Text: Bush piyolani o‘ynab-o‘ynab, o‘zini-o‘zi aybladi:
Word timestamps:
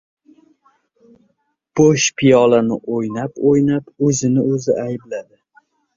Bush 1.79 2.07
piyolani 2.21 2.79
o‘ynab-o‘ynab, 2.97 3.95
o‘zini-o‘zi 4.09 4.79
aybladi: 4.87 5.43